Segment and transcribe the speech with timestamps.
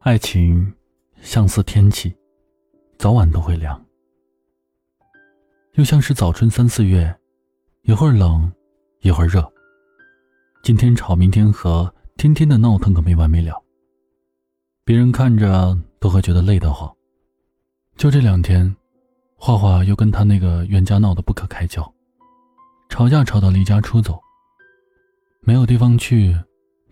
[0.00, 0.72] 爱情
[1.20, 2.14] 相似天气，
[2.98, 3.84] 早晚都会凉。
[5.74, 7.12] 又像是早春三四月，
[7.82, 8.50] 一会儿冷，
[9.00, 9.44] 一会儿热。
[10.62, 13.60] 今天吵，明天和，天天的闹腾个没完没了。
[14.84, 16.88] 别人看着都会觉得累得慌。
[17.96, 18.74] 就这两天，
[19.34, 21.92] 画画又跟他那个冤家闹得不可开交，
[22.88, 24.16] 吵架吵到离家出走。
[25.40, 26.38] 没有地方去，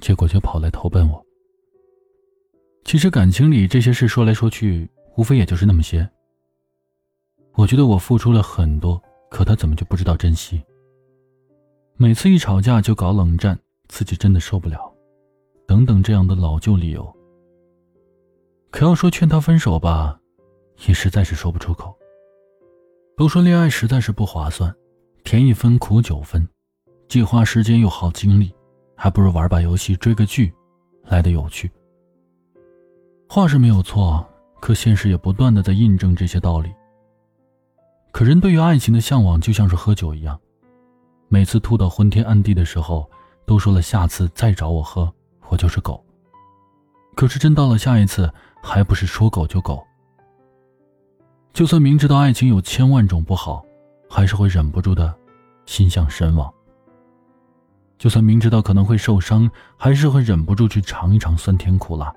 [0.00, 1.25] 结果就跑来投奔我。
[2.87, 6.09] 其实感情里这些事说来说去，无非也就是那么些。
[7.55, 10.62] 我觉得我付出了很多，可他怎么就不知道珍惜？
[11.96, 14.95] 每次一吵架就搞冷战，自己真的受不了，
[15.66, 17.12] 等等这样的老旧理由。
[18.70, 20.21] 可要说劝他分手吧，
[20.87, 21.93] 也实在是说不出口。
[23.16, 24.73] 都说恋爱实在是不划算，
[25.24, 26.48] 甜一分苦九分，
[27.09, 28.55] 既花时间又耗精力，
[28.95, 30.55] 还不如玩把游戏追个剧
[31.07, 31.68] 来的有趣。
[33.29, 34.25] 话是没有错，
[34.61, 36.73] 可现实也不断的在印证这些道理。
[38.13, 40.38] 可人对于爱情的向往就像是喝酒一样，
[41.29, 43.09] 每次吐到昏天暗地的时候，
[43.45, 45.13] 都说了下次再找我喝，
[45.49, 46.02] 我就是狗。
[47.15, 49.85] 可是真到了下一次，还不是说狗就狗。
[51.52, 53.65] 就算明知道爱情有千万种不好，
[54.09, 55.15] 还是会忍不住的
[55.66, 56.51] 心向神往。
[57.99, 62.15] 就算明知道可能会受伤，还是会忍不住去尝一尝酸甜苦辣。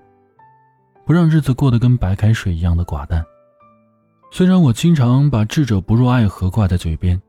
[1.09, 3.25] 不让日子过得跟白开水一样的寡淡。
[4.31, 7.19] 虽然我经常把“智者不入爱河”挂在嘴边，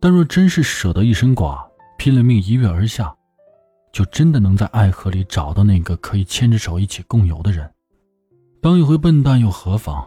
[0.00, 1.64] 但若真是舍得一身寡，
[1.96, 3.14] 拼了命一跃而下，
[3.92, 7.70] 就真的能在爱河里找到那个可以牵着手一起共游的人。
[8.60, 10.04] 当一回笨蛋又何妨？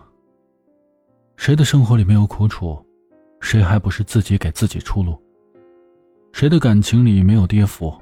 [1.37, 2.85] 谁的生活里没有苦楚？
[3.39, 5.17] 谁还不是自己给自己出路？
[6.33, 7.97] 谁的感情里没有跌伏？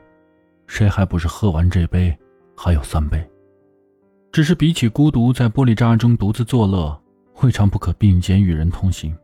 [0.65, 2.17] 谁还不是喝完这杯
[2.57, 3.23] 还有三杯？
[4.33, 6.99] 只是比起孤独在玻璃渣中独自作乐，
[7.43, 9.15] 未尝不可并肩与人同行。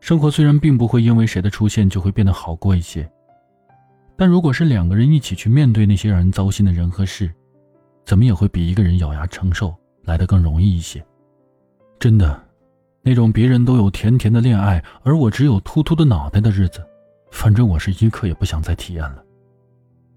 [0.00, 3.08] 生活虽然并不会因为谁的出现就会变得好过一些，
[4.16, 7.32] 但如果是两个人一起去面对那些让人糟心的人和事，
[8.04, 9.72] 怎么也会比一个人咬牙承受
[10.02, 11.00] 来得更容易一些。
[12.00, 12.44] 真的，
[13.00, 16.84] 那种别人都有甜甜的恋爱，而我只有秃秃的脑袋的日子，
[17.30, 19.22] 反正我是一刻也不想再体验了。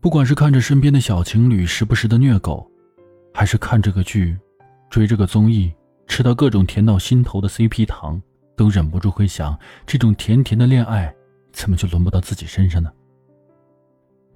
[0.02, 2.68] 不管是看着身边的小情侣时不时的虐狗。
[3.40, 4.38] 还是看这个剧，
[4.90, 5.74] 追这个综艺，
[6.08, 8.22] 吃到各种甜到心头的 CP 糖，
[8.58, 11.16] 都忍不住会想：这种甜甜的恋爱，
[11.54, 12.92] 怎么就轮不到自己身上呢？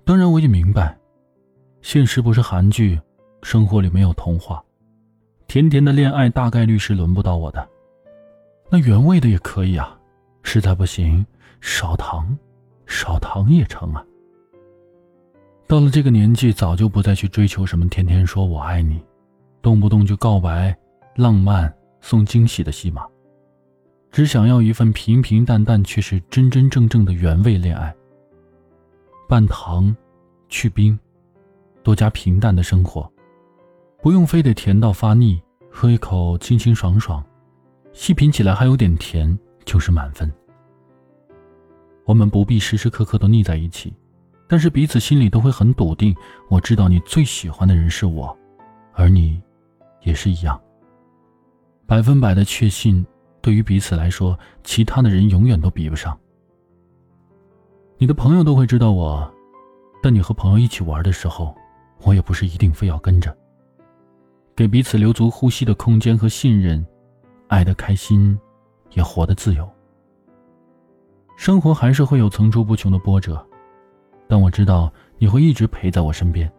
[0.05, 0.97] 当然，我也明白，
[1.81, 2.97] 现实不是韩剧，
[3.41, 4.63] 生活里没有童话，
[5.47, 7.67] 甜甜的恋爱大概率是轮不到我的。
[8.69, 9.99] 那原味的也可以啊，
[10.43, 11.25] 实在不行，
[11.59, 12.37] 少糖，
[12.87, 14.01] 少糖也成啊。
[15.73, 19.03] 到了这个年纪，早就不再去追求什么天天说我爱你，
[19.59, 20.77] 动不动就告白、
[21.15, 23.07] 浪漫、送惊喜的戏码，
[24.11, 27.91] 只想要一份平平淡淡却是真真正正的原味恋爱。
[29.27, 29.95] 半糖，
[30.47, 30.95] 去冰，
[31.81, 33.11] 多加平淡的生活，
[33.99, 35.41] 不用非得甜到发腻，
[35.71, 37.25] 喝一口清清爽爽，
[37.93, 39.35] 细品起来还有点甜，
[39.65, 40.31] 就是满分。
[42.05, 43.91] 我们不必时时刻刻都腻在一起。
[44.47, 46.15] 但是彼此心里都会很笃定，
[46.49, 48.37] 我知道你最喜欢的人是我，
[48.93, 49.41] 而你，
[50.01, 50.59] 也是一样。
[51.85, 53.05] 百分百的确信，
[53.41, 56.17] 对于彼此来说，其他的人永远都比不上。
[57.97, 59.31] 你的朋友都会知道我，
[60.01, 61.55] 但你和朋友一起玩的时候，
[62.03, 63.35] 我也不是一定非要跟着。
[64.55, 66.85] 给彼此留足呼吸的空间和信任，
[67.47, 68.37] 爱的开心，
[68.91, 69.67] 也活得自由。
[71.35, 73.43] 生活还是会有层出不穷的波折。
[74.27, 76.51] 但我知道你会一直陪在我身边，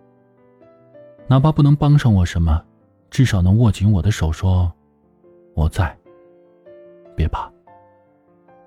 [1.27, 2.63] 哪怕不能帮上我什么，
[3.11, 4.73] 至少能握紧我的手，说
[5.55, 5.97] ：“我在。”
[7.17, 7.51] 别怕，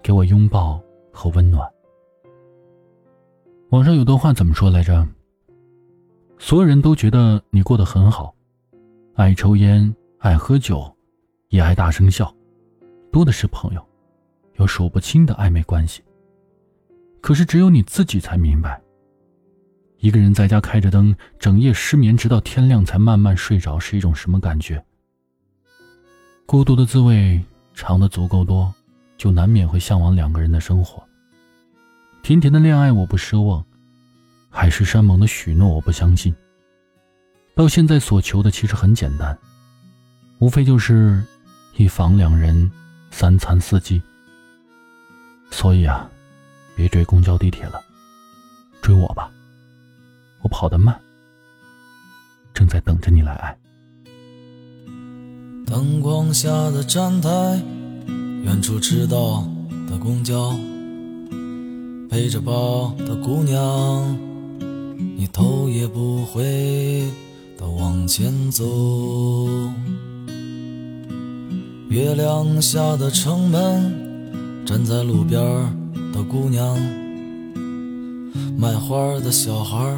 [0.01, 0.81] 给我拥抱
[1.11, 1.69] 和温暖。
[3.69, 5.05] 网上有段话怎么说来着？
[6.39, 8.33] 所有人都觉得你过得很好，
[9.15, 10.89] 爱抽烟，爱喝酒，
[11.49, 12.33] 也爱大声笑，
[13.11, 13.85] 多的是朋友，
[14.55, 16.01] 有数不清的暧昧关系。
[17.19, 18.81] 可是只有你自己才明白。
[19.99, 24.83] 一个人在家开着灯，整夜失眠，直到天亮才慢慢睡着，是一种什么感觉？
[26.45, 28.73] 孤独的滋味尝的足够多，
[29.17, 31.03] 就难免会向往两个人的生活。
[32.21, 33.65] 甜甜的恋爱我不奢望，
[34.49, 36.33] 海誓山盟的许诺我不相信。
[37.55, 39.37] 到现在所求的其实很简单，
[40.37, 41.23] 无非就是
[41.75, 42.69] 一房两人，
[43.09, 44.01] 三餐四季。
[45.49, 46.07] 所以啊，
[46.75, 47.81] 别追公交地铁了，
[48.81, 49.31] 追我吧。
[50.47, 50.99] 跑得慢，
[52.53, 53.57] 正在等着你来爱。
[55.65, 57.61] 灯光下的站台，
[58.43, 59.45] 远处迟到
[59.89, 60.55] 的公交，
[62.09, 64.17] 背着包的姑娘，
[65.17, 67.11] 你头也不回
[67.57, 68.63] 的往前走。
[71.89, 75.41] 月亮下的城门，站在路边
[76.13, 76.77] 的姑娘，
[78.57, 79.97] 卖花的小孩，